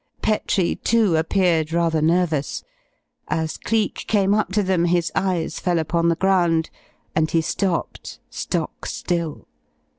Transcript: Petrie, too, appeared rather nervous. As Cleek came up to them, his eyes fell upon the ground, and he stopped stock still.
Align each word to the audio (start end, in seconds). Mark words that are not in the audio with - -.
Petrie, 0.23 0.77
too, 0.77 1.15
appeared 1.15 1.71
rather 1.71 2.01
nervous. 2.01 2.63
As 3.27 3.55
Cleek 3.59 4.05
came 4.07 4.33
up 4.33 4.51
to 4.53 4.63
them, 4.63 4.85
his 4.85 5.11
eyes 5.13 5.59
fell 5.59 5.77
upon 5.77 6.09
the 6.09 6.15
ground, 6.15 6.71
and 7.15 7.29
he 7.29 7.41
stopped 7.41 8.17
stock 8.31 8.87
still. 8.87 9.45